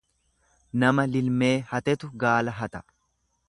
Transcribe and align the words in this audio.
Nama 0.83 1.05
lilmee 1.17 1.51
hatetu 1.75 2.13
gaala 2.25 2.57
hata. 2.63 2.87